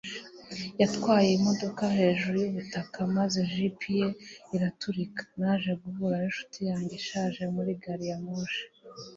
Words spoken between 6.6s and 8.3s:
yanjye ishaje muri gari ya